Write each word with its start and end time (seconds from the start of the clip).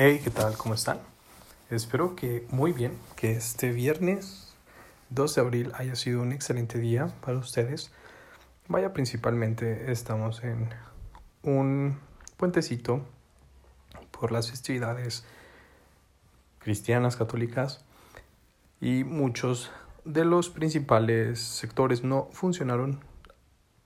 Hey, 0.00 0.20
¿qué 0.22 0.30
tal? 0.30 0.56
¿Cómo 0.56 0.74
están? 0.74 1.00
Espero 1.70 2.14
que 2.14 2.46
muy 2.50 2.70
bien, 2.70 2.96
que 3.16 3.32
este 3.32 3.72
viernes 3.72 4.54
2 5.10 5.34
de 5.34 5.40
abril 5.40 5.72
haya 5.74 5.96
sido 5.96 6.22
un 6.22 6.30
excelente 6.30 6.78
día 6.78 7.08
para 7.20 7.36
ustedes. 7.36 7.90
Vaya, 8.68 8.92
principalmente 8.92 9.90
estamos 9.90 10.44
en 10.44 10.68
un 11.42 11.98
puentecito 12.36 13.00
por 14.12 14.30
las 14.30 14.48
festividades 14.48 15.24
cristianas, 16.60 17.16
católicas 17.16 17.84
y 18.80 19.02
muchos 19.02 19.72
de 20.04 20.24
los 20.24 20.48
principales 20.48 21.40
sectores 21.40 22.04
no 22.04 22.28
funcionaron 22.30 23.00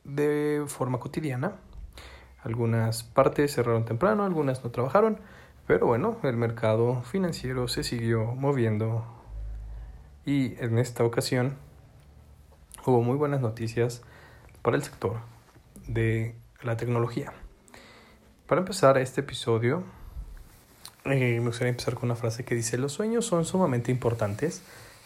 de 0.04 0.62
forma 0.66 1.00
cotidiana. 1.00 1.52
Algunas 2.42 3.02
partes 3.02 3.54
cerraron 3.54 3.86
temprano, 3.86 4.26
algunas 4.26 4.62
no 4.62 4.70
trabajaron 4.70 5.18
pero 5.72 5.86
bueno, 5.86 6.18
el 6.22 6.36
mercado 6.36 7.00
financiero 7.00 7.66
se 7.66 7.82
siguió 7.82 8.26
moviendo 8.34 9.06
y 10.26 10.62
en 10.62 10.76
esta 10.76 11.02
ocasión 11.02 11.56
hubo 12.84 13.00
muy 13.00 13.16
buenas 13.16 13.40
noticias 13.40 14.02
para 14.60 14.76
el 14.76 14.82
sector 14.82 15.20
de 15.88 16.34
la 16.60 16.76
tecnología. 16.76 17.32
Para 18.46 18.60
empezar 18.60 18.98
este 18.98 19.22
episodio, 19.22 19.82
eh, 21.06 21.40
me 21.40 21.46
gustaría 21.46 21.70
empezar 21.70 21.94
con 21.94 22.04
una 22.04 22.16
frase 22.16 22.44
que 22.44 22.54
dice, 22.54 22.76
los 22.76 22.92
sueños 22.92 23.24
son 23.24 23.46
sumamente 23.46 23.90
importantes, 23.90 24.62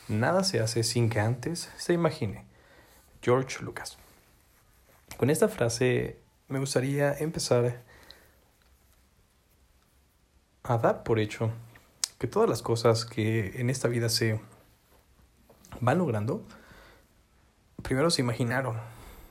nada 0.09 0.43
se 0.43 0.59
hace 0.59 0.83
sin 0.83 1.11
que 1.11 1.21
antes 1.21 1.71
se 1.77 1.93
imagine. 1.93 2.45
George 3.23 3.63
Lucas. 3.63 3.99
Con 5.17 5.31
esta 5.31 5.47
frase 5.47 6.19
me 6.49 6.59
gustaría 6.59 7.13
empezar 7.13 7.85
a 10.69 10.79
dar 10.79 11.03
por 11.03 11.19
hecho 11.19 11.51
que 12.19 12.27
todas 12.27 12.49
las 12.49 12.63
cosas 12.63 13.05
que 13.05 13.61
en 13.61 13.71
esta 13.71 13.89
vida 13.89 14.09
se 14.09 14.41
van 15.81 15.99
logrando, 15.99 16.45
primero 17.83 18.11
se 18.11 18.23
imaginaron. 18.23 18.81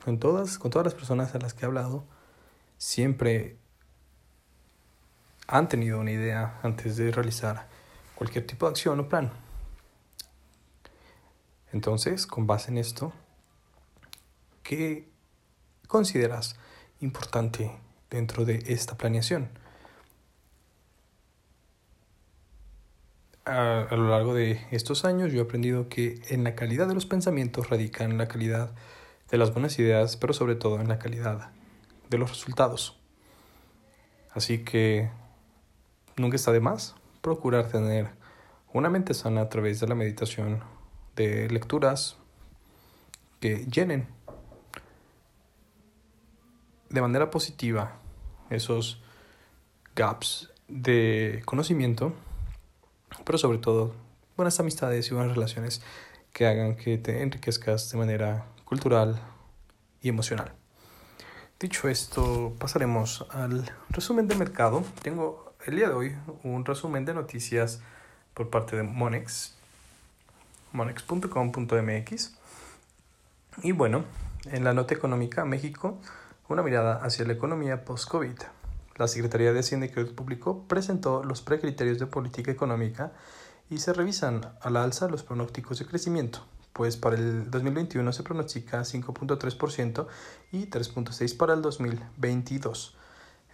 En 0.06 0.18
todas, 0.18 0.58
con 0.58 0.70
todas 0.70 0.84
las 0.86 0.94
personas 0.94 1.34
a 1.34 1.38
las 1.38 1.52
que 1.52 1.62
he 1.62 1.66
hablado, 1.66 2.04
siempre 2.78 3.56
han 5.48 5.68
tenido 5.68 6.00
una 6.00 6.12
idea 6.12 6.58
antes 6.62 6.96
de 6.96 7.10
realizar 7.10 7.66
cualquier 8.14 8.46
tipo 8.46 8.66
de 8.66 8.70
acción 8.70 9.00
o 9.00 9.08
plan. 9.08 9.32
Entonces, 11.72 12.26
con 12.26 12.46
base 12.46 12.70
en 12.70 12.78
esto, 12.78 13.12
¿qué 14.62 15.08
consideras 15.88 16.56
importante 17.00 17.70
dentro 18.10 18.44
de 18.44 18.62
esta 18.68 18.96
planeación? 18.96 19.50
A, 23.46 23.86
lo 23.92 24.08
largo 24.10 24.34
de 24.34 24.60
estos 24.72 25.04
años 25.04 25.32
yo 25.32 25.38
he 25.38 25.44
aprendido 25.44 25.88
que 25.88 26.20
en 26.28 26.42
la 26.42 26.54
calidad 26.56 26.88
de 26.88 26.94
los 26.94 27.06
pensamientos 27.06 27.70
radica 27.70 28.04
en 28.04 28.18
la 28.18 28.26
calidad 28.26 28.72
de 29.30 29.38
las 29.38 29.52
buenas 29.52 29.78
ideas, 29.78 30.16
pero 30.16 30.32
sobre 30.32 30.56
todo 30.56 30.80
en 30.80 30.88
la 30.88 30.98
calidad 30.98 31.50
de 32.10 32.18
los 32.18 32.30
resultados. 32.30 32.98
Así 34.32 34.58
que 34.58 35.08
nunca 36.16 36.36
está 36.36 36.52
de 36.52 36.60
más 36.60 36.96
procurar 37.22 37.68
tener 37.68 38.10
una 38.72 38.90
mente 38.90 39.14
sana 39.14 39.42
a 39.42 39.48
través 39.48 39.80
de 39.80 39.86
la 39.86 39.94
meditación, 39.94 40.60
de 41.14 41.48
lecturas 41.48 42.18
que 43.40 43.64
llenen 43.66 44.08
de 46.90 47.00
manera 47.00 47.30
positiva 47.30 47.98
esos 48.50 49.00
gaps 49.94 50.52
de 50.68 51.42
conocimiento 51.44 52.12
pero 53.24 53.38
sobre 53.38 53.58
todo 53.58 53.94
buenas 54.36 54.60
amistades 54.60 55.10
y 55.10 55.14
buenas 55.14 55.34
relaciones 55.34 55.82
que 56.32 56.46
hagan 56.46 56.76
que 56.76 56.98
te 56.98 57.22
enriquezcas 57.22 57.90
de 57.90 57.98
manera 57.98 58.46
cultural 58.64 59.20
y 60.02 60.08
emocional. 60.08 60.52
Dicho 61.58 61.88
esto, 61.88 62.54
pasaremos 62.58 63.26
al 63.30 63.70
resumen 63.88 64.28
de 64.28 64.34
mercado. 64.34 64.84
Tengo 65.02 65.54
el 65.64 65.76
día 65.76 65.88
de 65.88 65.94
hoy 65.94 66.16
un 66.42 66.64
resumen 66.66 67.06
de 67.06 67.14
noticias 67.14 67.80
por 68.34 68.50
parte 68.50 68.76
de 68.76 68.82
Monex, 68.82 69.56
monex.com.mx. 70.72 72.36
Y 73.62 73.72
bueno, 73.72 74.04
en 74.44 74.64
la 74.64 74.74
nota 74.74 74.94
económica, 74.94 75.46
México, 75.46 75.98
una 76.48 76.62
mirada 76.62 76.96
hacia 77.02 77.24
la 77.24 77.32
economía 77.32 77.84
post-COVID. 77.86 78.36
La 78.96 79.08
Secretaría 79.08 79.52
de 79.52 79.60
Hacienda 79.60 79.86
y 79.86 79.90
Crédito 79.90 80.16
Público 80.16 80.64
presentó 80.68 81.22
los 81.22 81.42
precriterios 81.42 81.98
de 81.98 82.06
política 82.06 82.50
económica 82.50 83.12
y 83.68 83.78
se 83.78 83.92
revisan 83.92 84.40
a 84.60 84.70
la 84.70 84.82
alza 84.82 85.08
los 85.08 85.22
pronósticos 85.22 85.78
de 85.78 85.86
crecimiento, 85.86 86.40
pues 86.72 86.96
para 86.96 87.16
el 87.16 87.50
2021 87.50 88.10
se 88.12 88.22
pronostica 88.22 88.80
5.3% 88.80 90.06
y 90.52 90.66
3.6% 90.66 91.36
para 91.36 91.54
el 91.54 91.62
2022. 91.62 92.96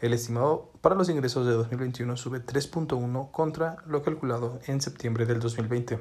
El 0.01 0.13
estimado 0.13 0.71
para 0.81 0.95
los 0.95 1.09
ingresos 1.09 1.47
de 1.47 1.53
2021 1.53 2.17
sube 2.17 2.45
3.1 2.45 3.31
contra 3.31 3.77
lo 3.87 4.03
calculado 4.03 4.61
en 4.67 4.81
septiembre 4.81 5.27
del 5.27 5.41
2020. 5.41 5.99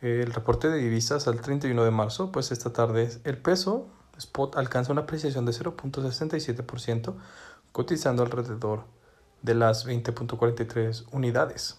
El 0.00 0.32
reporte 0.32 0.68
de 0.68 0.78
divisas 0.78 1.28
al 1.28 1.40
31 1.40 1.84
de 1.84 1.90
marzo, 1.90 2.32
pues 2.32 2.52
esta 2.52 2.72
tarde 2.72 3.10
el 3.24 3.38
peso 3.38 3.88
Spot 4.20 4.56
alcanza 4.56 4.92
una 4.92 5.02
apreciación 5.02 5.44
de 5.44 5.52
0.67%, 5.52 7.14
cotizando 7.72 8.22
alrededor 8.22 8.84
de 9.42 9.54
las 9.54 9.86
20.43 9.86 11.06
unidades. 11.12 11.78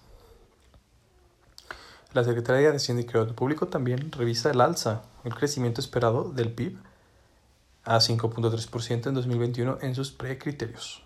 La 2.13 2.23
Secretaría 2.23 2.71
de 2.71 2.77
Hacienda 2.77 3.03
y 3.03 3.05
Crédito 3.05 3.35
Público 3.35 3.67
también 3.67 4.11
revisa 4.11 4.51
el 4.51 4.59
alza, 4.59 5.03
el 5.23 5.33
crecimiento 5.33 5.79
esperado 5.79 6.31
del 6.31 6.51
PIB 6.51 6.77
a 7.85 7.97
5.3% 7.97 9.07
en 9.07 9.13
2021 9.13 9.77
en 9.81 9.95
sus 9.95 10.11
precriterios. 10.11 11.03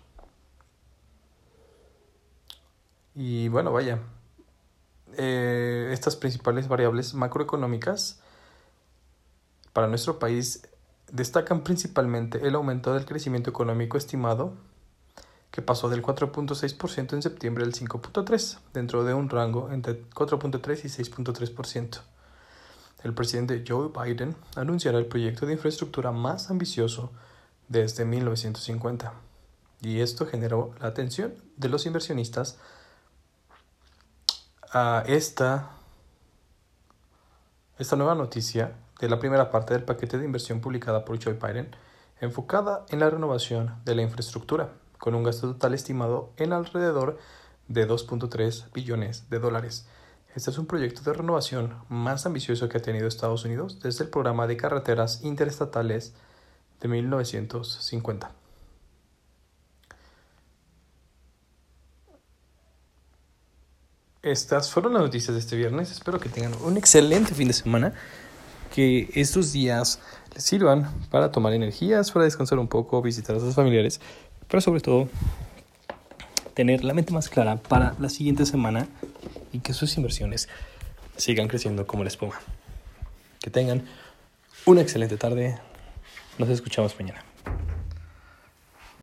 Y 3.14 3.48
bueno, 3.48 3.72
vaya, 3.72 4.00
eh, 5.16 5.90
estas 5.92 6.16
principales 6.16 6.68
variables 6.68 7.14
macroeconómicas 7.14 8.20
para 9.72 9.86
nuestro 9.86 10.18
país 10.18 10.68
Destacan 11.12 11.62
principalmente 11.62 12.46
el 12.46 12.54
aumento 12.56 12.92
del 12.92 13.04
crecimiento 13.04 13.50
económico 13.50 13.96
estimado, 13.96 14.54
que 15.50 15.62
pasó 15.62 15.88
del 15.88 16.02
4.6% 16.02 17.14
en 17.14 17.22
septiembre 17.22 17.64
al 17.64 17.72
5.3%, 17.72 18.58
dentro 18.74 19.04
de 19.04 19.14
un 19.14 19.30
rango 19.30 19.70
entre 19.70 20.08
4.3 20.10 20.84
y 20.84 20.88
6.3%. 20.88 22.00
El 23.04 23.14
presidente 23.14 23.64
Joe 23.66 23.88
Biden 23.88 24.34
anunciará 24.56 24.98
el 24.98 25.06
proyecto 25.06 25.46
de 25.46 25.52
infraestructura 25.52 26.10
más 26.12 26.50
ambicioso 26.50 27.12
desde 27.68 28.04
1950, 28.04 29.14
y 29.82 30.00
esto 30.00 30.26
generó 30.26 30.74
la 30.80 30.88
atención 30.88 31.34
de 31.56 31.68
los 31.68 31.86
inversionistas 31.86 32.58
a 34.72 35.04
esta, 35.06 35.70
esta 37.78 37.96
nueva 37.96 38.14
noticia 38.14 38.74
de 39.00 39.08
la 39.08 39.18
primera 39.18 39.50
parte 39.50 39.74
del 39.74 39.84
paquete 39.84 40.18
de 40.18 40.24
inversión 40.24 40.60
publicada 40.60 41.04
por 41.04 41.22
Joe 41.22 41.34
Biden, 41.34 41.74
enfocada 42.20 42.86
en 42.88 43.00
la 43.00 43.10
renovación 43.10 43.74
de 43.84 43.94
la 43.94 44.02
infraestructura, 44.02 44.72
con 44.98 45.14
un 45.14 45.22
gasto 45.22 45.52
total 45.52 45.74
estimado 45.74 46.32
en 46.36 46.52
alrededor 46.52 47.18
de 47.68 47.86
2.3 47.86 48.72
billones 48.72 49.28
de 49.28 49.38
dólares. 49.38 49.86
Este 50.34 50.50
es 50.50 50.58
un 50.58 50.66
proyecto 50.66 51.02
de 51.02 51.14
renovación 51.14 51.74
más 51.88 52.26
ambicioso 52.26 52.68
que 52.68 52.78
ha 52.78 52.82
tenido 52.82 53.06
Estados 53.06 53.44
Unidos 53.44 53.80
desde 53.80 54.04
el 54.04 54.10
programa 54.10 54.46
de 54.46 54.56
carreteras 54.56 55.22
interestatales 55.22 56.14
de 56.80 56.88
1950. 56.88 58.30
Estas 64.22 64.70
fueron 64.72 64.94
las 64.94 65.02
noticias 65.02 65.34
de 65.34 65.40
este 65.40 65.56
viernes. 65.56 65.90
Espero 65.92 66.18
que 66.18 66.28
tengan 66.28 66.52
un 66.64 66.76
excelente 66.76 67.32
fin 67.34 67.46
de 67.46 67.54
semana 67.54 67.94
que 68.76 69.08
estos 69.14 69.54
días 69.54 70.00
les 70.34 70.44
sirvan 70.44 70.86
para 71.10 71.32
tomar 71.32 71.54
energías, 71.54 72.10
para 72.12 72.26
descansar 72.26 72.58
un 72.58 72.68
poco, 72.68 73.00
visitar 73.00 73.34
a 73.34 73.40
sus 73.40 73.54
familiares, 73.54 74.02
pero 74.48 74.60
sobre 74.60 74.82
todo 74.82 75.08
tener 76.52 76.84
la 76.84 76.92
mente 76.92 77.10
más 77.14 77.30
clara 77.30 77.56
para 77.56 77.94
la 77.98 78.10
siguiente 78.10 78.44
semana 78.44 78.86
y 79.50 79.60
que 79.60 79.72
sus 79.72 79.96
inversiones 79.96 80.50
sigan 81.16 81.48
creciendo 81.48 81.86
como 81.86 82.04
la 82.04 82.08
espuma. 82.08 82.38
Que 83.40 83.48
tengan 83.48 83.82
una 84.66 84.82
excelente 84.82 85.16
tarde. 85.16 85.58
Nos 86.36 86.50
escuchamos 86.50 86.94
mañana. 87.00 87.24